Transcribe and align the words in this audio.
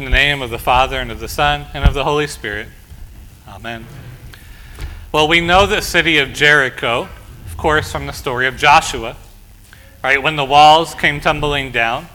In 0.00 0.04
the 0.04 0.10
name 0.12 0.40
of 0.40 0.48
the 0.48 0.58
Father, 0.58 0.98
and 0.98 1.10
of 1.10 1.20
the 1.20 1.28
Son, 1.28 1.66
and 1.74 1.84
of 1.84 1.92
the 1.92 2.04
Holy 2.04 2.26
Spirit. 2.26 2.68
Amen. 3.46 3.84
Well, 5.12 5.28
we 5.28 5.42
know 5.42 5.66
the 5.66 5.82
city 5.82 6.16
of 6.16 6.32
Jericho, 6.32 7.10
of 7.44 7.56
course, 7.58 7.92
from 7.92 8.06
the 8.06 8.14
story 8.14 8.46
of 8.46 8.56
Joshua. 8.56 9.18
Right? 10.02 10.22
When 10.22 10.36
the 10.36 10.44
walls 10.46 10.94
came 10.94 11.20
tumbling 11.20 11.70
down, 11.70 12.08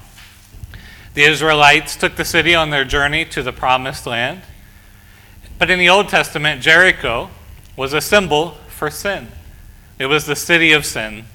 the 1.13 1.25
Israelites 1.25 1.95
took 1.95 2.15
the 2.15 2.25
city 2.25 2.55
on 2.55 2.71
their 2.71 2.85
journey 2.85 3.23
to 3.25 3.43
the 3.43 3.53
promised 3.53 4.07
land. 4.07 4.41
But 5.59 5.69
in 5.69 5.77
the 5.77 5.89
Old 5.89 6.09
Testament, 6.09 6.63
Jericho 6.63 7.29
was 7.77 7.93
a 7.93 8.01
symbol 8.01 8.57
for 8.67 8.89
sin. 8.89 9.27
It 9.99 10.07
was 10.07 10.25
the 10.25 10.35
city 10.35 10.71
of 10.71 10.87
sin. 10.87 11.25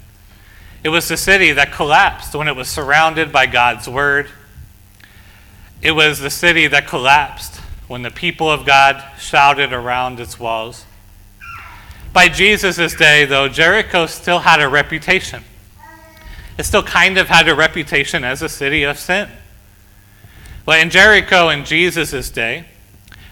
It 0.83 0.89
was 0.89 1.07
the 1.07 1.15
city 1.15 1.53
that 1.53 1.71
collapsed 1.71 2.35
when 2.35 2.49
it 2.49 2.57
was 2.57 2.67
surrounded 2.67 3.31
by 3.31 3.45
God's 3.45 3.87
word 3.87 4.27
it 5.81 5.91
was 5.91 6.19
the 6.19 6.29
city 6.29 6.67
that 6.67 6.87
collapsed 6.87 7.57
when 7.87 8.03
the 8.03 8.11
people 8.11 8.49
of 8.49 8.65
God 8.65 9.03
shouted 9.17 9.73
around 9.73 10.19
its 10.19 10.39
walls. 10.39 10.85
By 12.13 12.27
Jesus' 12.27 12.93
day, 12.95 13.25
though, 13.25 13.47
Jericho 13.47 14.05
still 14.05 14.39
had 14.39 14.61
a 14.61 14.67
reputation. 14.67 15.43
It 16.57 16.63
still 16.63 16.83
kind 16.83 17.17
of 17.17 17.27
had 17.27 17.47
a 17.47 17.55
reputation 17.55 18.23
as 18.23 18.41
a 18.41 18.49
city 18.49 18.83
of 18.83 18.99
sin. 18.99 19.29
But 20.65 20.79
in 20.79 20.89
Jericho 20.89 21.49
in 21.49 21.65
Jesus' 21.65 22.29
day, 22.29 22.65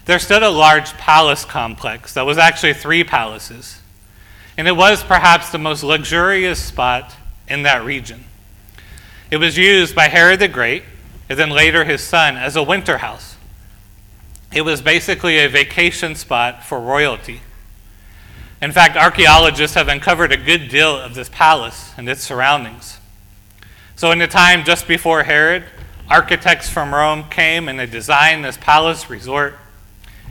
there 0.06 0.18
stood 0.18 0.42
a 0.42 0.50
large 0.50 0.92
palace 0.94 1.44
complex 1.44 2.14
that 2.14 2.26
was 2.26 2.38
actually 2.38 2.74
three 2.74 3.04
palaces. 3.04 3.80
And 4.56 4.66
it 4.66 4.76
was 4.76 5.04
perhaps 5.04 5.50
the 5.50 5.58
most 5.58 5.84
luxurious 5.84 6.60
spot 6.60 7.14
in 7.48 7.62
that 7.62 7.84
region. 7.84 8.24
It 9.30 9.36
was 9.36 9.56
used 9.56 9.94
by 9.94 10.08
Herod 10.08 10.40
the 10.40 10.48
Great 10.48 10.82
and 11.30 11.38
then 11.38 11.48
later 11.48 11.84
his 11.84 12.02
son, 12.02 12.36
as 12.36 12.56
a 12.56 12.62
winter 12.62 12.98
house. 12.98 13.36
It 14.52 14.62
was 14.62 14.82
basically 14.82 15.38
a 15.38 15.48
vacation 15.48 16.16
spot 16.16 16.64
for 16.64 16.80
royalty. 16.80 17.40
In 18.60 18.72
fact, 18.72 18.96
archaeologists 18.96 19.76
have 19.76 19.86
uncovered 19.86 20.32
a 20.32 20.36
good 20.36 20.68
deal 20.68 20.90
of 20.90 21.14
this 21.14 21.28
palace 21.28 21.92
and 21.96 22.08
its 22.08 22.20
surroundings. 22.20 22.98
So, 23.94 24.10
in 24.10 24.18
the 24.18 24.26
time 24.26 24.64
just 24.64 24.88
before 24.88 25.22
Herod, 25.22 25.66
architects 26.08 26.68
from 26.68 26.92
Rome 26.92 27.28
came 27.30 27.68
and 27.68 27.78
they 27.78 27.86
designed 27.86 28.44
this 28.44 28.56
palace 28.56 29.08
resort. 29.08 29.54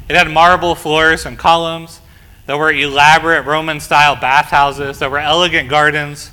It 0.09 0.17
had 0.17 0.29
marble 0.29 0.75
floors 0.75 1.25
and 1.25 1.39
columns. 1.39 2.01
There 2.45 2.57
were 2.57 2.73
elaborate 2.73 3.45
Roman 3.45 3.79
style 3.79 4.17
bathhouses. 4.17 4.99
There 4.99 5.09
were 5.09 5.19
elegant 5.19 5.69
gardens. 5.69 6.31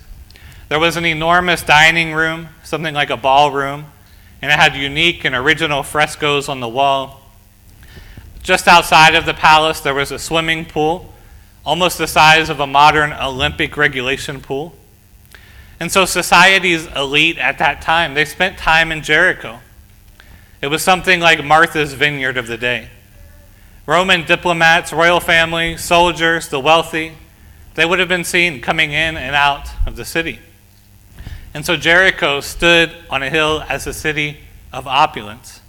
There 0.69 0.81
was 0.81 0.97
an 0.97 1.05
enormous 1.05 1.63
dining 1.63 2.15
room, 2.15 2.49
something 2.65 2.95
like 2.95 3.11
a 3.11 3.17
ballroom 3.17 3.87
and 4.47 4.53
it 4.53 4.63
had 4.63 4.77
unique 4.77 5.25
and 5.25 5.35
original 5.35 5.83
frescoes 5.83 6.49
on 6.49 6.61
the 6.61 6.69
wall. 6.69 7.21
Just 8.45 8.69
outside 8.69 9.17
of 9.17 9.27
the 9.27 9.35
palace, 9.35 9.81
there 9.81 9.93
was 9.93 10.13
a 10.13 10.21
swimming 10.21 10.65
pool, 10.65 11.13
almost 11.65 11.99
the 11.99 12.07
size 12.07 12.49
of 12.49 12.61
a 12.61 12.67
modern 12.67 13.13
Olympic 13.13 13.77
regulation 13.77 14.41
pool. 14.41 14.73
And 15.81 15.91
so, 15.91 16.05
society's 16.05 16.87
elite 16.95 17.39
at 17.39 17.59
that 17.59 17.83
time, 17.83 18.15
they 18.15 18.25
spent 18.25 18.57
time 18.57 18.93
in 18.93 19.03
Jericho. 19.03 19.59
It 20.63 20.69
was 20.69 20.81
something 20.81 21.19
like 21.19 21.45
Martha's 21.45 21.95
Vineyard 21.95 22.37
of 22.37 22.47
the 22.47 22.57
day. 22.57 22.91
Roman 23.85 24.25
diplomats, 24.25 24.93
royal 24.93 25.19
family, 25.19 25.77
soldiers, 25.77 26.51
the 26.51 26.61
wealthy, 26.61 27.15
they 27.75 27.85
would 27.85 27.99
have 27.99 28.09
been 28.09 28.23
seen 28.23 28.61
coming 28.61 28.93
in 28.93 29.17
and 29.17 29.35
out 29.35 29.69
of 29.89 29.97
the 29.97 30.05
city. 30.05 30.39
And 31.57 31.65
so 31.65 31.75
Jericho 31.75 32.41
stood 32.41 32.93
on 33.09 33.23
a 33.23 33.31
hill 33.31 33.65
as 33.67 33.87
a 33.87 33.95
city 33.95 34.37
of 34.75 34.87
opulence. 34.87 35.63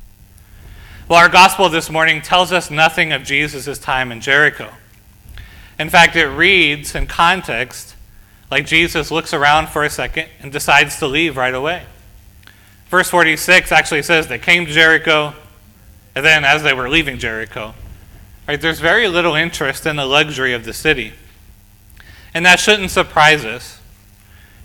Well, 1.07 1.17
our 1.17 1.29
gospel 1.29 1.69
this 1.69 1.89
morning 1.89 2.21
tells 2.21 2.51
us 2.51 2.69
nothing 2.69 3.13
of 3.13 3.23
Jesus' 3.23 3.79
time 3.79 4.11
in 4.11 4.19
Jericho. 4.19 4.69
In 5.79 5.89
fact, 5.89 6.17
it 6.17 6.25
reads 6.25 6.93
in 6.93 7.07
context 7.07 7.95
like 8.51 8.65
Jesus 8.65 9.11
looks 9.11 9.33
around 9.33 9.69
for 9.69 9.85
a 9.85 9.89
second 9.89 10.27
and 10.41 10.51
decides 10.51 10.99
to 10.99 11.07
leave 11.07 11.37
right 11.37 11.55
away. 11.55 11.83
Verse 12.89 13.09
46 13.09 13.71
actually 13.71 14.03
says 14.03 14.27
they 14.27 14.39
came 14.39 14.65
to 14.65 14.71
Jericho, 14.73 15.33
and 16.15 16.25
then 16.25 16.43
as 16.43 16.63
they 16.63 16.73
were 16.73 16.89
leaving 16.89 17.17
Jericho, 17.17 17.73
right, 18.45 18.59
there's 18.59 18.81
very 18.81 19.07
little 19.07 19.35
interest 19.35 19.85
in 19.85 19.95
the 19.95 20.05
luxury 20.05 20.51
of 20.51 20.65
the 20.65 20.73
city. 20.73 21.13
And 22.33 22.45
that 22.45 22.59
shouldn't 22.59 22.91
surprise 22.91 23.45
us 23.45 23.76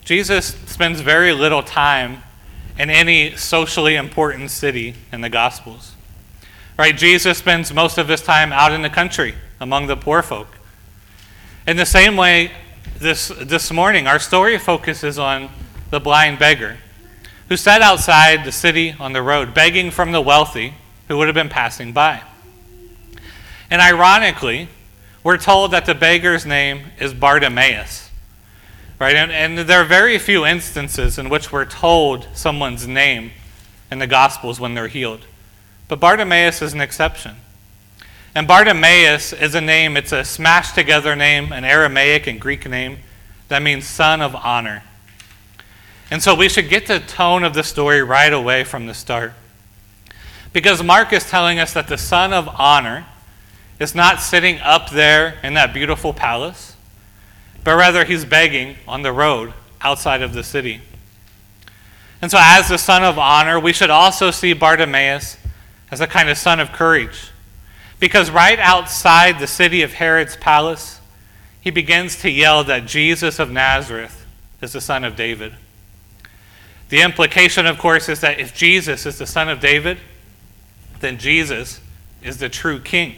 Jesus 0.04 0.54
spends 0.66 1.00
very 1.00 1.32
little 1.32 1.62
time 1.62 2.22
in 2.78 2.90
any 2.90 3.36
socially 3.36 3.94
important 3.94 4.50
city 4.50 4.94
in 5.12 5.20
the 5.20 5.28
Gospels. 5.28 5.94
Right? 6.78 6.96
Jesus 6.96 7.38
spends 7.38 7.72
most 7.72 7.98
of 7.98 8.08
his 8.08 8.22
time 8.22 8.52
out 8.52 8.72
in 8.72 8.82
the 8.82 8.90
country 8.90 9.34
among 9.60 9.86
the 9.86 9.96
poor 9.96 10.22
folk. 10.22 10.48
In 11.66 11.76
the 11.76 11.86
same 11.86 12.16
way, 12.16 12.50
this, 12.98 13.28
this 13.28 13.70
morning, 13.70 14.06
our 14.06 14.18
story 14.18 14.58
focuses 14.58 15.18
on 15.18 15.50
the 15.90 16.00
blind 16.00 16.38
beggar 16.38 16.78
who 17.48 17.56
sat 17.56 17.82
outside 17.82 18.44
the 18.44 18.52
city 18.52 18.94
on 18.98 19.12
the 19.12 19.22
road 19.22 19.52
begging 19.54 19.90
from 19.90 20.12
the 20.12 20.20
wealthy 20.20 20.74
who 21.08 21.18
would 21.18 21.28
have 21.28 21.34
been 21.34 21.48
passing 21.48 21.92
by. 21.92 22.22
And 23.70 23.82
ironically, 23.82 24.68
we're 25.22 25.38
told 25.38 25.70
that 25.70 25.86
the 25.86 25.94
beggar's 25.94 26.46
name 26.46 26.86
is 26.98 27.14
Bartimaeus. 27.14 28.10
Right? 29.02 29.16
And, 29.16 29.32
and 29.32 29.58
there 29.58 29.80
are 29.80 29.84
very 29.84 30.16
few 30.16 30.46
instances 30.46 31.18
in 31.18 31.28
which 31.28 31.50
we're 31.50 31.64
told 31.64 32.28
someone's 32.34 32.86
name 32.86 33.32
in 33.90 33.98
the 33.98 34.06
Gospels 34.06 34.60
when 34.60 34.74
they're 34.74 34.86
healed. 34.86 35.26
But 35.88 35.98
Bartimaeus 35.98 36.62
is 36.62 36.72
an 36.72 36.80
exception. 36.80 37.34
And 38.32 38.46
Bartimaeus 38.46 39.32
is 39.32 39.56
a 39.56 39.60
name, 39.60 39.96
it's 39.96 40.12
a 40.12 40.24
smashed 40.24 40.76
together 40.76 41.16
name, 41.16 41.50
an 41.50 41.64
Aramaic 41.64 42.28
and 42.28 42.40
Greek 42.40 42.64
name 42.68 42.98
that 43.48 43.60
means 43.60 43.88
son 43.88 44.20
of 44.20 44.36
honor. 44.36 44.84
And 46.08 46.22
so 46.22 46.36
we 46.36 46.48
should 46.48 46.68
get 46.68 46.86
the 46.86 47.00
tone 47.00 47.42
of 47.42 47.54
the 47.54 47.64
story 47.64 48.04
right 48.04 48.32
away 48.32 48.62
from 48.62 48.86
the 48.86 48.94
start. 48.94 49.32
Because 50.52 50.80
Mark 50.80 51.12
is 51.12 51.28
telling 51.28 51.58
us 51.58 51.72
that 51.72 51.88
the 51.88 51.98
son 51.98 52.32
of 52.32 52.48
honor 52.48 53.04
is 53.80 53.96
not 53.96 54.20
sitting 54.20 54.60
up 54.60 54.90
there 54.90 55.40
in 55.42 55.54
that 55.54 55.74
beautiful 55.74 56.12
palace 56.12 56.71
but 57.64 57.76
rather 57.76 58.04
he's 58.04 58.24
begging 58.24 58.76
on 58.86 59.02
the 59.02 59.12
road 59.12 59.52
outside 59.80 60.22
of 60.22 60.32
the 60.32 60.42
city. 60.42 60.80
And 62.20 62.30
so, 62.30 62.38
as 62.40 62.68
the 62.68 62.78
son 62.78 63.02
of 63.02 63.18
honor, 63.18 63.58
we 63.58 63.72
should 63.72 63.90
also 63.90 64.30
see 64.30 64.52
Bartimaeus 64.52 65.36
as 65.90 66.00
a 66.00 66.06
kind 66.06 66.28
of 66.28 66.38
son 66.38 66.60
of 66.60 66.72
courage. 66.72 67.30
Because 67.98 68.30
right 68.30 68.58
outside 68.58 69.38
the 69.38 69.46
city 69.46 69.82
of 69.82 69.94
Herod's 69.94 70.36
palace, 70.36 71.00
he 71.60 71.70
begins 71.70 72.20
to 72.22 72.30
yell 72.30 72.64
that 72.64 72.86
Jesus 72.86 73.38
of 73.38 73.50
Nazareth 73.50 74.26
is 74.60 74.72
the 74.72 74.80
son 74.80 75.04
of 75.04 75.16
David. 75.16 75.54
The 76.88 77.02
implication, 77.02 77.66
of 77.66 77.78
course, 77.78 78.08
is 78.08 78.20
that 78.20 78.38
if 78.38 78.54
Jesus 78.54 79.06
is 79.06 79.18
the 79.18 79.26
son 79.26 79.48
of 79.48 79.60
David, 79.60 79.98
then 81.00 81.18
Jesus 81.18 81.80
is 82.22 82.38
the 82.38 82.48
true 82.48 82.80
king. 82.80 83.16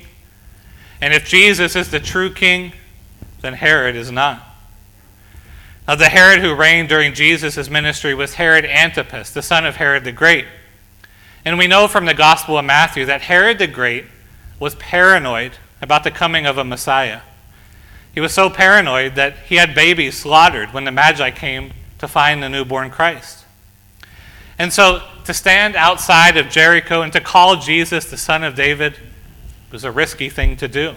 And 1.00 1.12
if 1.12 1.26
Jesus 1.26 1.76
is 1.76 1.90
the 1.90 2.00
true 2.00 2.32
king, 2.32 2.72
then 3.44 3.52
Herod 3.52 3.94
is 3.94 4.10
not. 4.10 4.42
Now, 5.86 5.96
the 5.96 6.08
Herod 6.08 6.40
who 6.40 6.54
reigned 6.54 6.88
during 6.88 7.12
Jesus' 7.12 7.68
ministry 7.68 8.14
was 8.14 8.34
Herod 8.34 8.64
Antipas, 8.64 9.30
the 9.30 9.42
son 9.42 9.66
of 9.66 9.76
Herod 9.76 10.04
the 10.04 10.12
Great. 10.12 10.46
And 11.44 11.58
we 11.58 11.66
know 11.66 11.86
from 11.86 12.06
the 12.06 12.14
Gospel 12.14 12.56
of 12.56 12.64
Matthew 12.64 13.04
that 13.04 13.20
Herod 13.20 13.58
the 13.58 13.66
Great 13.66 14.06
was 14.58 14.74
paranoid 14.76 15.52
about 15.82 16.04
the 16.04 16.10
coming 16.10 16.46
of 16.46 16.56
a 16.56 16.64
Messiah. 16.64 17.20
He 18.14 18.20
was 18.20 18.32
so 18.32 18.48
paranoid 18.48 19.14
that 19.16 19.36
he 19.46 19.56
had 19.56 19.74
babies 19.74 20.16
slaughtered 20.16 20.72
when 20.72 20.84
the 20.84 20.92
Magi 20.92 21.30
came 21.32 21.72
to 21.98 22.08
find 22.08 22.42
the 22.42 22.48
newborn 22.48 22.88
Christ. 22.88 23.44
And 24.58 24.72
so 24.72 25.02
to 25.24 25.34
stand 25.34 25.76
outside 25.76 26.38
of 26.38 26.48
Jericho 26.48 27.02
and 27.02 27.12
to 27.12 27.20
call 27.20 27.56
Jesus 27.56 28.06
the 28.06 28.16
son 28.16 28.42
of 28.42 28.54
David 28.54 28.94
was 29.70 29.84
a 29.84 29.90
risky 29.90 30.30
thing 30.30 30.56
to 30.56 30.68
do. 30.68 30.96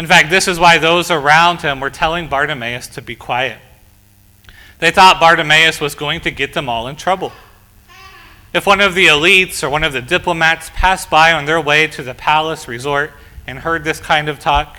In 0.00 0.06
fact, 0.06 0.30
this 0.30 0.48
is 0.48 0.58
why 0.58 0.78
those 0.78 1.10
around 1.10 1.60
him 1.60 1.78
were 1.78 1.90
telling 1.90 2.26
Bartimaeus 2.26 2.86
to 2.86 3.02
be 3.02 3.14
quiet. 3.14 3.58
They 4.78 4.90
thought 4.90 5.20
Bartimaeus 5.20 5.78
was 5.78 5.94
going 5.94 6.22
to 6.22 6.30
get 6.30 6.54
them 6.54 6.70
all 6.70 6.88
in 6.88 6.96
trouble. 6.96 7.32
If 8.54 8.66
one 8.66 8.80
of 8.80 8.94
the 8.94 9.08
elites 9.08 9.62
or 9.62 9.68
one 9.68 9.84
of 9.84 9.92
the 9.92 10.00
diplomats 10.00 10.70
passed 10.72 11.10
by 11.10 11.32
on 11.34 11.44
their 11.44 11.60
way 11.60 11.86
to 11.88 12.02
the 12.02 12.14
palace 12.14 12.66
resort 12.66 13.12
and 13.46 13.58
heard 13.58 13.84
this 13.84 14.00
kind 14.00 14.30
of 14.30 14.40
talk, 14.40 14.78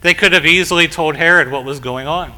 they 0.00 0.14
could 0.14 0.32
have 0.32 0.46
easily 0.46 0.88
told 0.88 1.16
Herod 1.16 1.50
what 1.50 1.66
was 1.66 1.78
going 1.78 2.06
on. 2.06 2.32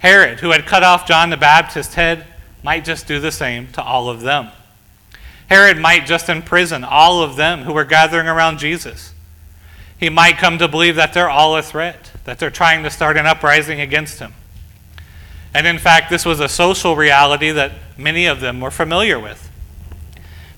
Herod, 0.00 0.40
who 0.40 0.50
had 0.50 0.66
cut 0.66 0.82
off 0.82 1.08
John 1.08 1.30
the 1.30 1.38
Baptist's 1.38 1.94
head, 1.94 2.26
might 2.62 2.84
just 2.84 3.06
do 3.06 3.18
the 3.20 3.32
same 3.32 3.68
to 3.68 3.82
all 3.82 4.10
of 4.10 4.20
them. 4.20 4.50
Herod 5.48 5.78
might 5.78 6.04
just 6.04 6.28
imprison 6.28 6.84
all 6.84 7.22
of 7.22 7.36
them 7.36 7.62
who 7.62 7.72
were 7.72 7.86
gathering 7.86 8.26
around 8.26 8.58
Jesus 8.58 9.14
he 10.00 10.08
might 10.08 10.38
come 10.38 10.56
to 10.58 10.66
believe 10.66 10.96
that 10.96 11.12
they're 11.12 11.28
all 11.28 11.54
a 11.56 11.62
threat, 11.62 12.10
that 12.24 12.38
they're 12.38 12.50
trying 12.50 12.82
to 12.84 12.90
start 12.90 13.18
an 13.18 13.26
uprising 13.26 13.80
against 13.80 14.18
him. 14.18 14.32
And 15.52 15.66
in 15.66 15.78
fact, 15.78 16.08
this 16.08 16.24
was 16.24 16.40
a 16.40 16.48
social 16.48 16.96
reality 16.96 17.50
that 17.50 17.72
many 17.98 18.24
of 18.24 18.40
them 18.40 18.60
were 18.60 18.70
familiar 18.70 19.20
with. 19.20 19.50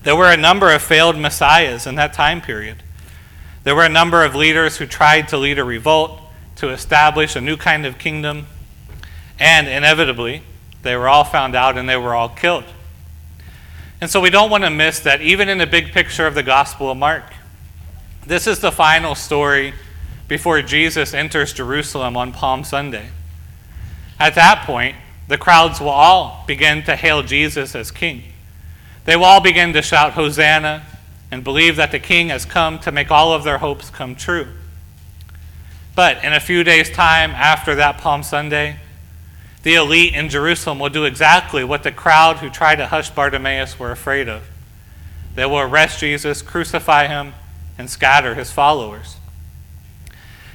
There 0.03 0.15
were 0.15 0.31
a 0.31 0.37
number 0.37 0.73
of 0.73 0.81
failed 0.81 1.17
messiahs 1.17 1.85
in 1.85 1.95
that 1.95 2.13
time 2.13 2.39
period. 2.39 2.83
There 3.65 3.75
were 3.75 3.83
a 3.83 3.89
number 3.89 4.23
of 4.23 4.33
leaders 4.33 4.77
who 4.77 4.85
tried 4.85 5.27
to 5.29 5.37
lead 5.37 5.59
a 5.59 5.63
revolt, 5.63 6.21
to 6.57 6.69
establish 6.69 7.35
a 7.35 7.41
new 7.41 7.57
kind 7.57 7.85
of 7.85 7.97
kingdom, 7.97 8.47
and 9.39 9.67
inevitably, 9.67 10.43
they 10.83 10.95
were 10.95 11.09
all 11.09 11.23
found 11.23 11.55
out 11.55 11.77
and 11.77 11.89
they 11.89 11.97
were 11.97 12.13
all 12.13 12.29
killed. 12.29 12.65
And 13.99 14.09
so 14.09 14.21
we 14.21 14.29
don't 14.29 14.49
want 14.49 14.63
to 14.63 14.69
miss 14.69 14.99
that 15.01 15.21
even 15.21 15.49
in 15.49 15.57
the 15.57 15.67
big 15.67 15.91
picture 15.91 16.27
of 16.27 16.35
the 16.35 16.43
Gospel 16.43 16.91
of 16.91 16.97
Mark. 16.97 17.32
This 18.25 18.47
is 18.47 18.59
the 18.59 18.71
final 18.71 19.15
story 19.15 19.73
before 20.29 20.61
Jesus 20.61 21.13
enters 21.13 21.51
Jerusalem 21.51 22.15
on 22.15 22.31
Palm 22.31 22.63
Sunday. 22.63 23.09
At 24.17 24.35
that 24.35 24.65
point, 24.65 24.95
the 25.27 25.37
crowds 25.37 25.81
will 25.81 25.89
all 25.89 26.45
begin 26.47 26.83
to 26.83 26.95
hail 26.95 27.21
Jesus 27.21 27.75
as 27.75 27.91
king. 27.91 28.23
They 29.03 29.17
will 29.17 29.25
all 29.25 29.41
begin 29.41 29.73
to 29.73 29.81
shout, 29.81 30.13
Hosanna, 30.13 30.85
and 31.31 31.43
believe 31.43 31.75
that 31.75 31.91
the 31.91 31.99
king 31.99 32.29
has 32.29 32.45
come 32.45 32.79
to 32.79 32.93
make 32.93 33.11
all 33.11 33.33
of 33.33 33.43
their 33.43 33.57
hopes 33.57 33.89
come 33.89 34.15
true. 34.15 34.47
But 35.93 36.23
in 36.23 36.31
a 36.31 36.39
few 36.39 36.63
days' 36.63 36.89
time 36.89 37.31
after 37.31 37.75
that 37.75 37.97
Palm 37.97 38.23
Sunday, 38.23 38.77
the 39.63 39.75
elite 39.75 40.13
in 40.13 40.29
Jerusalem 40.29 40.79
will 40.79 40.89
do 40.89 41.03
exactly 41.03 41.65
what 41.65 41.83
the 41.83 41.91
crowd 41.91 42.37
who 42.37 42.49
tried 42.49 42.75
to 42.75 42.87
hush 42.87 43.09
Bartimaeus 43.09 43.77
were 43.77 43.91
afraid 43.91 44.29
of. 44.29 44.43
They 45.35 45.45
will 45.45 45.59
arrest 45.59 45.99
Jesus, 45.99 46.41
crucify 46.41 47.07
him, 47.07 47.33
and 47.83 47.89
scatter 47.89 48.33
his 48.33 48.49
followers. 48.49 49.17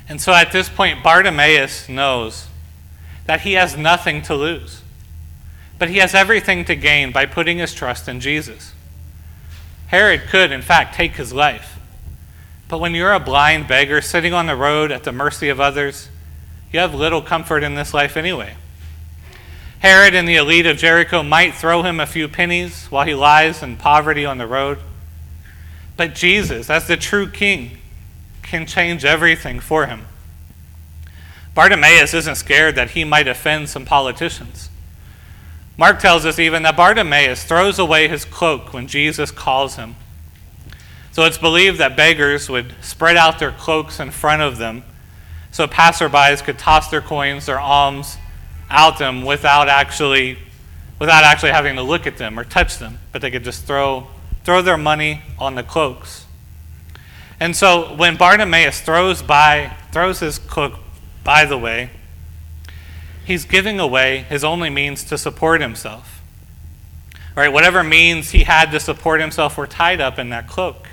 And 0.09 0.19
so 0.19 0.33
at 0.33 0.51
this 0.51 0.71
point, 0.71 1.03
Bartimaeus 1.03 1.87
knows 1.87 2.47
that 3.27 3.43
he 3.43 3.53
has 3.53 3.77
nothing 3.77 4.23
to 4.23 4.35
lose, 4.35 4.81
but 5.79 5.91
he 5.91 5.99
has 5.99 6.15
everything 6.15 6.65
to 6.65 6.75
gain 6.75 7.13
by 7.13 7.27
putting 7.27 7.59
his 7.59 7.75
trust 7.75 8.09
in 8.09 8.21
Jesus. 8.21 8.73
Herod 9.89 10.23
could, 10.31 10.51
in 10.51 10.63
fact, 10.63 10.95
take 10.95 11.17
his 11.17 11.35
life. 11.35 11.79
But 12.67 12.79
when 12.79 12.95
you're 12.95 13.13
a 13.13 13.21
blind 13.21 13.69
beggar 13.69 14.01
sitting 14.01 14.33
on 14.33 14.47
the 14.47 14.57
road 14.57 14.91
at 14.91 15.05
the 15.05 15.13
mercy 15.13 15.51
of 15.51 15.61
others, 15.61 16.09
you 16.73 16.81
have 16.81 16.95
little 16.95 17.21
comfort 17.21 17.63
in 17.63 17.75
this 17.75 17.93
life 17.93 18.17
anyway. 18.17 18.55
Herod 19.81 20.15
and 20.15 20.27
the 20.27 20.37
elite 20.37 20.65
of 20.65 20.79
Jericho 20.79 21.23
might 21.23 21.55
throw 21.55 21.83
him 21.83 22.01
a 22.01 22.07
few 22.07 22.27
pennies 22.27 22.87
while 22.87 23.05
he 23.05 23.15
lies 23.15 23.63
in 23.63 23.77
poverty 23.77 24.25
on 24.25 24.39
the 24.39 24.47
road. 24.47 24.79
But 25.99 26.15
Jesus, 26.15 26.71
as 26.71 26.87
the 26.87 26.97
true 26.97 27.29
king, 27.29 27.73
can 28.43 28.67
change 28.67 29.05
everything 29.05 29.59
for 29.59 29.87
him. 29.87 30.07
Bartimaeus 31.55 32.15
isn't 32.15 32.37
scared 32.37 32.77
that 32.77 32.93
he 32.93 33.03
might 33.03 33.27
offend 33.27 33.69
some 33.69 33.85
politicians. 33.85 34.71
Mark 35.77 35.99
tells 35.99 36.25
us 36.25 36.39
even 36.39 36.63
that 36.63 36.77
Bartimaeus 36.77 37.43
throws 37.43 37.81
away 37.81 38.07
his 38.07 38.25
cloak 38.25 38.73
when 38.73 38.87
Jesus 38.87 39.33
calls 39.33 39.75
him. 39.75 39.97
So 41.11 41.25
it's 41.25 41.37
believed 41.37 41.79
that 41.79 41.97
beggars 41.97 42.49
would 42.49 42.77
spread 42.81 43.17
out 43.17 43.41
their 43.41 43.51
cloaks 43.51 43.99
in 43.99 44.13
front 44.13 44.41
of 44.41 44.57
them 44.57 44.85
so 45.51 45.67
passerbys 45.67 46.45
could 46.45 46.61
toss 46.61 46.91
their 46.91 47.01
coins, 47.01 47.47
their 47.47 47.59
alms, 47.59 48.19
out 48.71 48.99
them 48.99 49.25
without 49.25 49.69
actually 49.69 50.39
without 51.01 51.25
actually 51.25 51.51
having 51.51 51.75
to 51.75 51.83
look 51.83 52.07
at 52.07 52.19
them 52.19 52.39
or 52.39 52.45
touch 52.45 52.79
them, 52.79 53.01
but 53.11 53.21
they 53.21 53.31
could 53.33 53.45
just 53.45 53.65
throw 53.65 54.07
throw 54.49 54.63
their 54.63 54.79
money 54.79 55.21
on 55.39 55.57
the 55.57 55.63
cloaks. 55.63 56.25
And 57.39 57.55
so 57.55 57.95
when 57.97 58.17
Bartimaeus 58.17 58.81
throws 58.81 59.21
by 59.21 59.77
throws 59.93 60.21
his 60.21 60.39
cloak 60.39 60.73
by 61.23 61.45
the 61.45 61.59
way, 61.59 61.91
he's 63.27 63.45
giving 63.45 63.79
away 63.79 64.25
his 64.31 64.45
only 64.45 64.71
means 64.71 65.05
to 65.05 65.19
support 65.19 65.61
himself. 65.61 66.23
Right? 67.37 67.53
Whatever 67.53 67.85
means 67.85 68.31
he 68.31 68.45
had 68.45 68.71
to 68.71 68.81
support 68.81 69.21
himself 69.21 69.59
were 69.59 69.67
tied 69.67 70.01
up 70.01 70.19
in 70.19 70.31
that 70.31 70.49
cloak. 70.49 70.89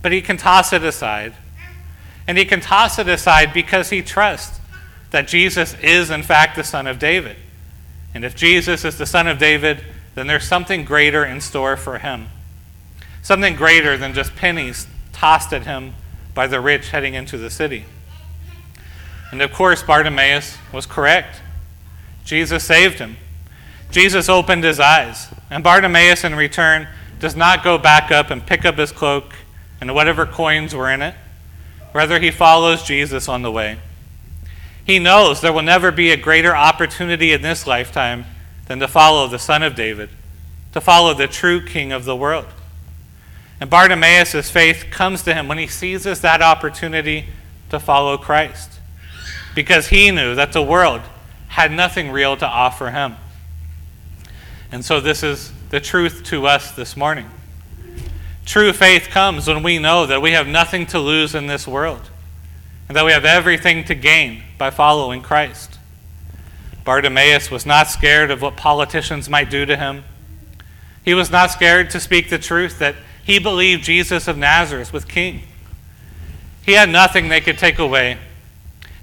But 0.00 0.12
he 0.12 0.22
can 0.22 0.38
toss 0.38 0.72
it 0.72 0.82
aside. 0.82 1.34
And 2.26 2.38
he 2.38 2.46
can 2.46 2.62
toss 2.62 2.98
it 2.98 3.06
aside 3.06 3.52
because 3.52 3.90
he 3.90 4.00
trusts 4.00 4.60
that 5.10 5.28
Jesus 5.28 5.74
is, 5.82 6.08
in 6.08 6.22
fact, 6.22 6.56
the 6.56 6.64
Son 6.64 6.86
of 6.86 6.98
David. 6.98 7.36
And 8.14 8.24
if 8.24 8.34
Jesus 8.34 8.82
is 8.86 8.96
the 8.96 9.04
Son 9.04 9.26
of 9.26 9.36
David, 9.36 9.84
then 10.14 10.26
there's 10.26 10.46
something 10.46 10.84
greater 10.84 11.24
in 11.24 11.40
store 11.40 11.76
for 11.76 11.98
him. 11.98 12.28
Something 13.22 13.54
greater 13.54 13.96
than 13.96 14.14
just 14.14 14.34
pennies 14.34 14.86
tossed 15.12 15.52
at 15.52 15.64
him 15.64 15.94
by 16.34 16.46
the 16.46 16.60
rich 16.60 16.90
heading 16.90 17.14
into 17.14 17.36
the 17.36 17.50
city. 17.50 17.84
And 19.30 19.40
of 19.42 19.52
course, 19.52 19.82
Bartimaeus 19.82 20.58
was 20.72 20.86
correct. 20.86 21.40
Jesus 22.24 22.64
saved 22.64 22.98
him. 22.98 23.16
Jesus 23.90 24.28
opened 24.28 24.64
his 24.64 24.80
eyes. 24.80 25.28
And 25.50 25.62
Bartimaeus, 25.62 26.24
in 26.24 26.34
return, 26.34 26.88
does 27.18 27.36
not 27.36 27.62
go 27.62 27.78
back 27.78 28.10
up 28.10 28.30
and 28.30 28.44
pick 28.44 28.64
up 28.64 28.78
his 28.78 28.92
cloak 28.92 29.34
and 29.80 29.94
whatever 29.94 30.26
coins 30.26 30.74
were 30.74 30.90
in 30.90 31.02
it. 31.02 31.14
Rather, 31.92 32.20
he 32.20 32.30
follows 32.30 32.82
Jesus 32.82 33.28
on 33.28 33.42
the 33.42 33.50
way. 33.50 33.78
He 34.84 34.98
knows 34.98 35.40
there 35.40 35.52
will 35.52 35.62
never 35.62 35.92
be 35.92 36.10
a 36.10 36.16
greater 36.16 36.54
opportunity 36.54 37.32
in 37.32 37.42
this 37.42 37.66
lifetime 37.66 38.24
than 38.70 38.78
to 38.78 38.86
follow 38.86 39.26
the 39.26 39.36
Son 39.36 39.64
of 39.64 39.74
David, 39.74 40.08
to 40.72 40.80
follow 40.80 41.12
the 41.12 41.26
true 41.26 41.60
King 41.60 41.90
of 41.90 42.04
the 42.04 42.14
world. 42.14 42.46
And 43.60 43.68
Bartimaeus' 43.68 44.48
faith 44.48 44.86
comes 44.92 45.24
to 45.24 45.34
him 45.34 45.48
when 45.48 45.58
he 45.58 45.66
seizes 45.66 46.20
that 46.20 46.40
opportunity 46.40 47.26
to 47.70 47.80
follow 47.80 48.16
Christ 48.16 48.78
because 49.56 49.88
he 49.88 50.12
knew 50.12 50.36
that 50.36 50.52
the 50.52 50.62
world 50.62 51.00
had 51.48 51.72
nothing 51.72 52.12
real 52.12 52.36
to 52.36 52.46
offer 52.46 52.92
him. 52.92 53.16
And 54.70 54.84
so, 54.84 55.00
this 55.00 55.24
is 55.24 55.50
the 55.70 55.80
truth 55.80 56.22
to 56.26 56.46
us 56.46 56.70
this 56.70 56.96
morning. 56.96 57.28
True 58.46 58.72
faith 58.72 59.08
comes 59.08 59.48
when 59.48 59.64
we 59.64 59.80
know 59.80 60.06
that 60.06 60.22
we 60.22 60.30
have 60.30 60.46
nothing 60.46 60.86
to 60.86 61.00
lose 61.00 61.34
in 61.34 61.48
this 61.48 61.66
world 61.66 62.08
and 62.86 62.96
that 62.96 63.04
we 63.04 63.10
have 63.10 63.24
everything 63.24 63.82
to 63.86 63.96
gain 63.96 64.44
by 64.58 64.70
following 64.70 65.22
Christ. 65.22 65.79
Bartimaeus 66.84 67.50
was 67.50 67.66
not 67.66 67.88
scared 67.88 68.30
of 68.30 68.42
what 68.42 68.56
politicians 68.56 69.28
might 69.28 69.50
do 69.50 69.66
to 69.66 69.76
him. 69.76 70.04
He 71.04 71.14
was 71.14 71.30
not 71.30 71.50
scared 71.50 71.90
to 71.90 72.00
speak 72.00 72.30
the 72.30 72.38
truth 72.38 72.78
that 72.78 72.94
he 73.22 73.38
believed 73.38 73.84
Jesus 73.84 74.28
of 74.28 74.36
Nazareth 74.36 74.92
was 74.92 75.04
king. 75.04 75.42
He 76.64 76.72
had 76.72 76.88
nothing 76.88 77.28
they 77.28 77.40
could 77.40 77.58
take 77.58 77.78
away 77.78 78.18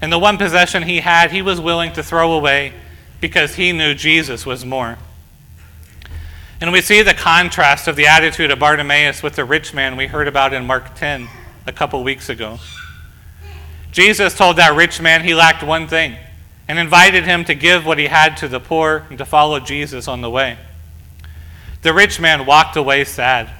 and 0.00 0.12
the 0.12 0.18
one 0.18 0.38
possession 0.38 0.84
he 0.84 1.00
had, 1.00 1.32
he 1.32 1.42
was 1.42 1.60
willing 1.60 1.92
to 1.94 2.02
throw 2.02 2.32
away 2.32 2.72
because 3.20 3.56
he 3.56 3.72
knew 3.72 3.94
Jesus 3.94 4.46
was 4.46 4.64
more. 4.64 4.96
And 6.60 6.72
we 6.72 6.80
see 6.80 7.02
the 7.02 7.14
contrast 7.14 7.88
of 7.88 7.96
the 7.96 8.06
attitude 8.06 8.50
of 8.50 8.58
Bartimaeus 8.58 9.22
with 9.22 9.36
the 9.36 9.44
rich 9.44 9.74
man 9.74 9.96
we 9.96 10.06
heard 10.06 10.28
about 10.28 10.52
in 10.52 10.66
Mark 10.66 10.94
10 10.94 11.28
a 11.66 11.72
couple 11.72 12.02
weeks 12.02 12.28
ago. 12.28 12.58
Jesus 13.90 14.36
told 14.36 14.56
that 14.56 14.76
rich 14.76 15.00
man 15.00 15.24
he 15.24 15.34
lacked 15.34 15.62
one 15.62 15.88
thing 15.88 16.16
and 16.68 16.78
invited 16.78 17.24
him 17.24 17.44
to 17.46 17.54
give 17.54 17.86
what 17.86 17.98
he 17.98 18.06
had 18.06 18.36
to 18.36 18.48
the 18.48 18.60
poor 18.60 19.06
and 19.08 19.18
to 19.18 19.24
follow 19.24 19.58
Jesus 19.58 20.06
on 20.06 20.20
the 20.20 20.30
way. 20.30 20.58
The 21.82 21.94
rich 21.94 22.20
man 22.20 22.44
walked 22.44 22.76
away 22.76 23.04
sad. 23.04 23.50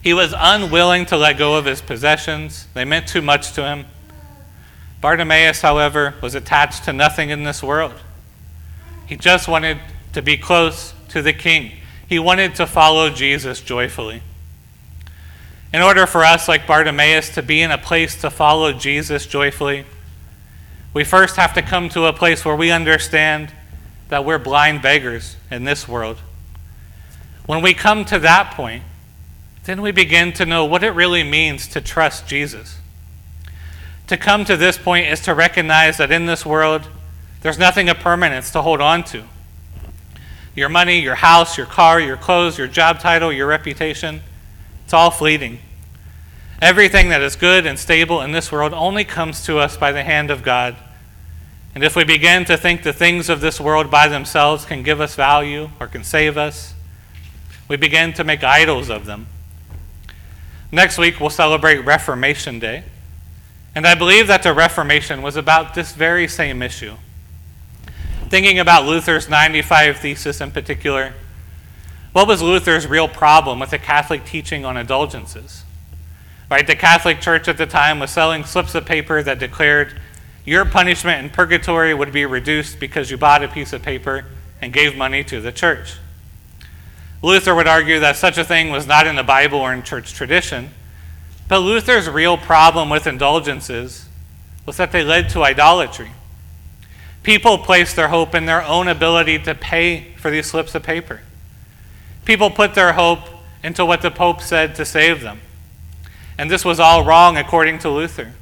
He 0.00 0.14
was 0.14 0.34
unwilling 0.36 1.06
to 1.06 1.16
let 1.16 1.38
go 1.38 1.56
of 1.56 1.64
his 1.64 1.82
possessions, 1.82 2.68
they 2.74 2.84
meant 2.84 3.08
too 3.08 3.22
much 3.22 3.52
to 3.52 3.64
him. 3.64 3.86
Bartimaeus, 5.00 5.60
however, 5.60 6.14
was 6.22 6.34
attached 6.34 6.84
to 6.84 6.92
nothing 6.92 7.30
in 7.30 7.44
this 7.44 7.62
world. 7.62 7.94
He 9.06 9.16
just 9.16 9.48
wanted 9.48 9.78
to 10.12 10.22
be 10.22 10.36
close 10.36 10.94
to 11.08 11.20
the 11.20 11.32
King. 11.32 11.72
He 12.08 12.18
wanted 12.18 12.54
to 12.54 12.66
follow 12.66 13.10
Jesus 13.10 13.60
joyfully. 13.60 14.22
In 15.72 15.82
order 15.82 16.06
for 16.06 16.24
us, 16.24 16.48
like 16.48 16.66
Bartimaeus, 16.66 17.34
to 17.34 17.42
be 17.42 17.60
in 17.60 17.70
a 17.70 17.78
place 17.78 18.20
to 18.20 18.30
follow 18.30 18.72
Jesus 18.72 19.26
joyfully, 19.26 19.84
we 20.94 21.02
first 21.02 21.36
have 21.36 21.52
to 21.54 21.62
come 21.62 21.88
to 21.90 22.06
a 22.06 22.12
place 22.12 22.44
where 22.44 22.54
we 22.54 22.70
understand 22.70 23.52
that 24.08 24.24
we're 24.24 24.38
blind 24.38 24.80
beggars 24.80 25.36
in 25.50 25.64
this 25.64 25.88
world. 25.88 26.18
When 27.46 27.60
we 27.60 27.74
come 27.74 28.04
to 28.06 28.18
that 28.20 28.54
point, 28.54 28.84
then 29.64 29.82
we 29.82 29.90
begin 29.90 30.32
to 30.34 30.46
know 30.46 30.64
what 30.64 30.84
it 30.84 30.90
really 30.90 31.24
means 31.24 31.66
to 31.68 31.80
trust 31.80 32.28
Jesus. 32.28 32.78
To 34.06 34.16
come 34.16 34.44
to 34.44 34.56
this 34.56 34.78
point 34.78 35.08
is 35.08 35.20
to 35.22 35.34
recognize 35.34 35.96
that 35.96 36.12
in 36.12 36.26
this 36.26 36.46
world, 36.46 36.86
there's 37.40 37.58
nothing 37.58 37.88
of 37.88 37.98
permanence 37.98 38.50
to 38.52 38.62
hold 38.62 38.80
on 38.80 39.02
to. 39.04 39.24
Your 40.54 40.68
money, 40.68 41.00
your 41.00 41.16
house, 41.16 41.56
your 41.58 41.66
car, 41.66 41.98
your 42.00 42.16
clothes, 42.16 42.56
your 42.56 42.68
job 42.68 43.00
title, 43.00 43.32
your 43.32 43.48
reputation, 43.48 44.20
it's 44.84 44.92
all 44.92 45.10
fleeting. 45.10 45.58
Everything 46.62 47.08
that 47.08 47.20
is 47.20 47.36
good 47.36 47.66
and 47.66 47.78
stable 47.78 48.20
in 48.20 48.32
this 48.32 48.50
world 48.50 48.72
only 48.72 49.04
comes 49.04 49.44
to 49.44 49.58
us 49.58 49.76
by 49.76 49.92
the 49.92 50.04
hand 50.04 50.30
of 50.30 50.42
God. 50.42 50.76
And 51.74 51.82
if 51.82 51.96
we 51.96 52.04
begin 52.04 52.44
to 52.44 52.56
think 52.56 52.82
the 52.82 52.92
things 52.92 53.28
of 53.28 53.40
this 53.40 53.60
world 53.60 53.90
by 53.90 54.06
themselves 54.08 54.64
can 54.64 54.82
give 54.82 55.00
us 55.00 55.16
value 55.16 55.70
or 55.80 55.88
can 55.88 56.04
save 56.04 56.36
us, 56.36 56.74
we 57.68 57.76
begin 57.76 58.12
to 58.14 58.24
make 58.24 58.44
idols 58.44 58.90
of 58.90 59.06
them. 59.06 59.26
Next 60.70 60.98
week, 60.98 61.20
we'll 61.20 61.30
celebrate 61.30 61.78
Reformation 61.78 62.58
Day. 62.58 62.84
And 63.74 63.86
I 63.86 63.94
believe 63.94 64.28
that 64.28 64.44
the 64.44 64.52
Reformation 64.52 65.20
was 65.20 65.36
about 65.36 65.74
this 65.74 65.92
very 65.92 66.28
same 66.28 66.62
issue. 66.62 66.94
Thinking 68.28 68.58
about 68.58 68.84
Luther's 68.84 69.28
95 69.28 69.98
thesis 69.98 70.40
in 70.40 70.52
particular, 70.52 71.14
What 72.12 72.28
was 72.28 72.40
Luther's 72.40 72.86
real 72.86 73.08
problem 73.08 73.58
with 73.58 73.70
the 73.70 73.78
Catholic 73.78 74.24
teaching 74.24 74.64
on 74.64 74.76
indulgences? 74.76 75.64
Right, 76.54 76.68
the 76.68 76.76
Catholic 76.76 77.20
Church 77.20 77.48
at 77.48 77.58
the 77.58 77.66
time 77.66 77.98
was 77.98 78.12
selling 78.12 78.44
slips 78.44 78.76
of 78.76 78.86
paper 78.86 79.20
that 79.24 79.40
declared 79.40 80.00
your 80.44 80.64
punishment 80.64 81.24
in 81.24 81.30
purgatory 81.30 81.92
would 81.92 82.12
be 82.12 82.24
reduced 82.26 82.78
because 82.78 83.10
you 83.10 83.16
bought 83.16 83.42
a 83.42 83.48
piece 83.48 83.72
of 83.72 83.82
paper 83.82 84.24
and 84.62 84.72
gave 84.72 84.96
money 84.96 85.24
to 85.24 85.40
the 85.40 85.50
church. 85.50 85.96
Luther 87.22 87.56
would 87.56 87.66
argue 87.66 87.98
that 87.98 88.14
such 88.14 88.38
a 88.38 88.44
thing 88.44 88.70
was 88.70 88.86
not 88.86 89.08
in 89.08 89.16
the 89.16 89.24
Bible 89.24 89.58
or 89.58 89.72
in 89.72 89.82
church 89.82 90.14
tradition, 90.14 90.70
but 91.48 91.58
Luther's 91.58 92.08
real 92.08 92.36
problem 92.36 92.88
with 92.88 93.08
indulgences 93.08 94.06
was 94.64 94.76
that 94.76 94.92
they 94.92 95.02
led 95.02 95.30
to 95.30 95.42
idolatry. 95.42 96.12
People 97.24 97.58
placed 97.58 97.96
their 97.96 98.08
hope 98.08 98.32
in 98.32 98.46
their 98.46 98.62
own 98.62 98.86
ability 98.86 99.40
to 99.40 99.56
pay 99.56 100.12
for 100.18 100.30
these 100.30 100.46
slips 100.46 100.76
of 100.76 100.84
paper. 100.84 101.20
People 102.24 102.48
put 102.48 102.74
their 102.74 102.92
hope 102.92 103.22
into 103.64 103.84
what 103.84 104.02
the 104.02 104.10
Pope 104.12 104.40
said 104.40 104.76
to 104.76 104.84
save 104.84 105.20
them. 105.20 105.40
And 106.36 106.50
this 106.50 106.64
was 106.64 106.80
all 106.80 107.04
wrong 107.04 107.36
according 107.36 107.78
to 107.80 107.90
Luther. 107.90 108.32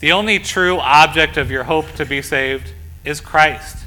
The 0.00 0.12
only 0.12 0.38
true 0.38 0.78
object 0.78 1.36
of 1.36 1.50
your 1.50 1.64
hope 1.64 1.92
to 1.92 2.04
be 2.04 2.20
saved 2.20 2.72
is 3.04 3.20
Christ. 3.20 3.84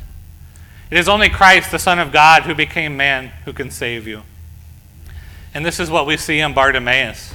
It 0.89 0.97
is 0.97 1.07
only 1.07 1.29
Christ, 1.29 1.71
the 1.71 1.77
Son 1.77 1.99
of 1.99 2.11
God, 2.11 2.43
who 2.43 2.55
became 2.55 2.97
man, 2.97 3.27
who 3.45 3.53
can 3.53 3.69
save 3.69 4.07
you. 4.07 4.23
And 5.53 5.65
this 5.65 5.79
is 5.79 5.91
what 5.91 6.07
we 6.07 6.17
see 6.17 6.39
in 6.39 6.53
Bartimaeus. 6.53 7.33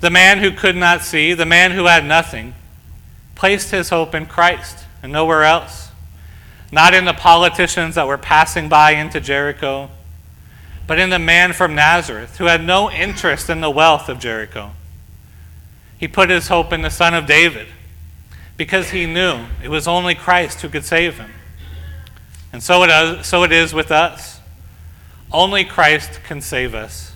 The 0.00 0.10
man 0.10 0.38
who 0.38 0.50
could 0.50 0.76
not 0.76 1.02
see, 1.02 1.34
the 1.34 1.44
man 1.44 1.72
who 1.72 1.84
had 1.84 2.04
nothing, 2.04 2.54
placed 3.34 3.70
his 3.70 3.90
hope 3.90 4.14
in 4.14 4.24
Christ 4.24 4.84
and 5.02 5.12
nowhere 5.12 5.44
else. 5.44 5.90
Not 6.72 6.94
in 6.94 7.04
the 7.04 7.12
politicians 7.12 7.96
that 7.96 8.06
were 8.06 8.18
passing 8.18 8.68
by 8.68 8.92
into 8.92 9.20
Jericho, 9.20 9.90
but 10.90 10.98
in 10.98 11.10
the 11.10 11.20
man 11.20 11.52
from 11.52 11.76
Nazareth 11.76 12.38
who 12.38 12.46
had 12.46 12.64
no 12.64 12.90
interest 12.90 13.48
in 13.48 13.60
the 13.60 13.70
wealth 13.70 14.08
of 14.08 14.18
Jericho. 14.18 14.72
He 15.96 16.08
put 16.08 16.30
his 16.30 16.48
hope 16.48 16.72
in 16.72 16.82
the 16.82 16.90
Son 16.90 17.14
of 17.14 17.26
David 17.26 17.68
because 18.56 18.90
he 18.90 19.06
knew 19.06 19.44
it 19.62 19.68
was 19.68 19.86
only 19.86 20.16
Christ 20.16 20.62
who 20.62 20.68
could 20.68 20.84
save 20.84 21.16
him. 21.16 21.30
And 22.52 22.60
so 22.60 22.82
it 22.82 23.24
so 23.24 23.44
it 23.44 23.52
is 23.52 23.72
with 23.72 23.92
us. 23.92 24.40
Only 25.30 25.64
Christ 25.64 26.22
can 26.24 26.40
save 26.40 26.74
us. 26.74 27.12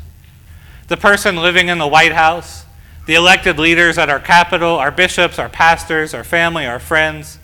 The 0.87 0.97
person 0.97 1.35
living 1.35 1.67
in 1.67 1.79
the 1.79 1.89
White 1.89 2.13
House, 2.13 2.67
the 3.07 3.17
elected 3.17 3.59
leaders 3.59 3.99
at 3.99 4.09
our 4.09 4.21
capital, 4.21 4.77
our 4.77 4.93
bishops, 4.93 5.37
our 5.37 5.49
pastors, 5.49 6.15
our 6.15 6.23
family, 6.23 6.65
our 6.65 6.79
friends, 6.79 7.41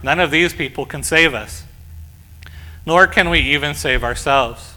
none 0.00 0.20
of 0.20 0.30
these 0.30 0.54
people 0.54 0.86
can 0.86 1.02
save 1.02 1.34
us. 1.34 1.64
Nor 2.86 3.08
can 3.08 3.30
we 3.30 3.40
even 3.40 3.74
save 3.74 4.04
ourselves. 4.04 4.75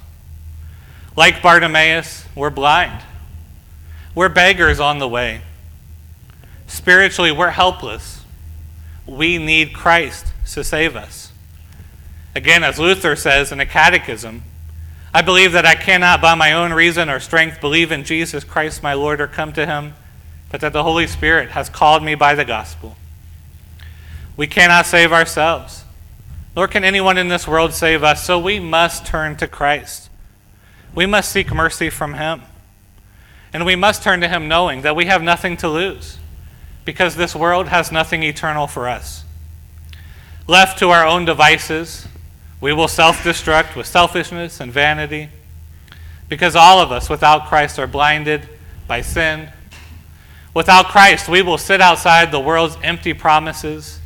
Like 1.19 1.41
Bartimaeus, 1.41 2.23
we're 2.33 2.49
blind. 2.49 3.03
We're 4.15 4.29
beggars 4.29 4.79
on 4.79 4.99
the 4.99 5.07
way. 5.09 5.41
Spiritually, 6.65 7.29
we're 7.29 7.49
helpless. 7.49 8.23
We 9.05 9.38
need 9.38 9.73
Christ 9.73 10.27
to 10.53 10.63
save 10.63 10.95
us. 10.95 11.33
Again, 12.33 12.63
as 12.63 12.79
Luther 12.79 13.17
says 13.17 13.51
in 13.51 13.59
a 13.59 13.65
Catechism, 13.65 14.43
I 15.13 15.21
believe 15.21 15.51
that 15.51 15.65
I 15.65 15.75
cannot 15.75 16.21
by 16.21 16.35
my 16.35 16.53
own 16.53 16.71
reason 16.71 17.09
or 17.09 17.19
strength 17.19 17.59
believe 17.59 17.91
in 17.91 18.05
Jesus 18.05 18.45
Christ 18.45 18.81
my 18.81 18.93
Lord 18.93 19.19
or 19.19 19.27
come 19.27 19.51
to 19.51 19.65
him, 19.65 19.95
but 20.49 20.61
that 20.61 20.71
the 20.71 20.83
Holy 20.83 21.05
Spirit 21.05 21.49
has 21.49 21.67
called 21.67 22.01
me 22.01 22.15
by 22.15 22.33
the 22.33 22.45
gospel. 22.45 22.95
We 24.38 24.47
cannot 24.47 24.85
save 24.85 25.11
ourselves, 25.11 25.83
nor 26.55 26.69
can 26.69 26.85
anyone 26.85 27.17
in 27.17 27.27
this 27.27 27.45
world 27.45 27.73
save 27.73 28.05
us, 28.05 28.23
so 28.23 28.39
we 28.39 28.61
must 28.61 29.05
turn 29.05 29.35
to 29.35 29.47
Christ. 29.47 30.08
We 30.96 31.05
must 31.05 31.31
seek 31.31 31.53
mercy 31.53 31.89
from 31.89 32.15
him. 32.15 32.41
And 33.53 33.65
we 33.65 33.75
must 33.75 34.03
turn 34.03 34.22
to 34.22 34.27
him 34.27 34.48
knowing 34.48 34.81
that 34.84 34.96
we 34.96 35.05
have 35.05 35.24
nothing 35.24 35.58
to 35.58 35.69
lose, 35.69 36.17
because 36.86 37.15
this 37.15 37.36
world 37.36 37.67
has 37.67 37.91
nothing 37.91 38.22
eternal 38.24 38.67
for 38.67 38.88
us. 38.88 39.24
Left 40.48 40.77
to 40.79 40.89
our 40.89 41.05
own 41.05 41.25
devices, 41.25 42.08
we 42.62 42.74
will 42.74 42.88
self 42.88 43.17
destruct 43.24 43.75
with 43.75 43.88
selfishness 43.88 44.60
and 44.60 44.72
vanity 44.72 45.29
because 46.29 46.55
all 46.55 46.79
of 46.79 46.91
us 46.91 47.10
without 47.10 47.48
Christ 47.48 47.79
are 47.79 47.88
blinded 47.88 48.48
by 48.88 49.01
sin. 49.01 49.50
Without 50.53 50.86
Christ, 50.86 51.27
we 51.27 51.41
will 51.41 51.58
sit 51.58 51.81
outside 51.81 52.31
the 52.31 52.39
world's 52.39 52.77
empty 52.84 53.13
promises, 53.13 54.00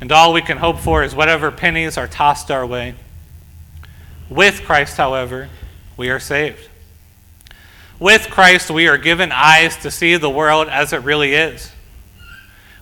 and 0.00 0.12
all 0.12 0.32
we 0.32 0.42
can 0.42 0.58
hope 0.58 0.78
for 0.78 1.02
is 1.02 1.14
whatever 1.14 1.50
pennies 1.50 1.96
are 1.96 2.06
tossed 2.06 2.50
our 2.50 2.66
way. 2.66 2.94
With 4.28 4.62
Christ, 4.64 4.96
however, 4.96 5.48
we 5.96 6.10
are 6.10 6.20
saved. 6.20 6.68
With 7.98 8.28
Christ, 8.30 8.70
we 8.70 8.88
are 8.88 8.98
given 8.98 9.30
eyes 9.32 9.76
to 9.78 9.90
see 9.90 10.16
the 10.16 10.30
world 10.30 10.68
as 10.68 10.92
it 10.92 11.02
really 11.02 11.34
is. 11.34 11.70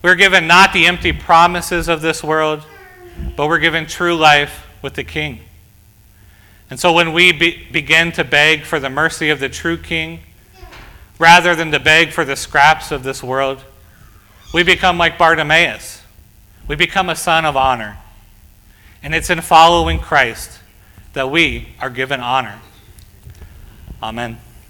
We're 0.03 0.17
given 0.17 0.47
not 0.47 0.73
the 0.73 0.87
empty 0.87 1.13
promises 1.13 1.89
of 1.89 2.01
this 2.01 2.25
world, 2.25 2.65
but 3.37 3.47
we're 3.47 3.59
given 3.59 3.87
true 3.87 4.17
life 4.17 4.67
with 4.83 4.95
the 4.95 5.05
King. 5.05 5.41
And 6.71 6.81
so 6.81 6.93
when 6.93 7.13
we 7.13 7.33
be, 7.33 7.69
begin 7.71 8.13
to 8.13 8.25
beg 8.25 8.63
for 8.63 8.81
the 8.81 8.89
mercy 8.91 9.29
of 9.29 9.39
the 9.39 9.49
true 9.49 9.77
King, 9.77 10.21
rather 11.19 11.55
than 11.55 11.71
to 11.71 11.79
beg 11.79 12.11
for 12.11 12.25
the 12.25 12.35
scraps 12.35 12.91
of 12.91 13.03
this 13.03 13.23
world, 13.23 13.63
we 14.53 14.63
become 14.63 14.99
like 14.99 15.19
Bartimaeus. 15.19 16.03
We 16.67 16.75
become 16.75 17.09
a 17.09 17.17
son 17.17 17.45
of 17.45 17.57
honor. 17.57 17.99
And 19.03 19.15
it's 19.15 19.31
in 19.31 19.41
following 19.41 19.99
Christ 19.99 20.61
that 21.13 21.31
we 21.31 21.69
are 21.81 21.91
given 21.91 22.21
honor. 22.21 22.59
Amen. 24.03 24.52